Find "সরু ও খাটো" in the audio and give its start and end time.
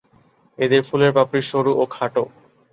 1.49-2.23